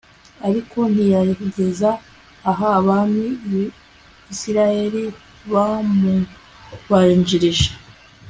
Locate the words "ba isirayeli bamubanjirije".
3.49-7.69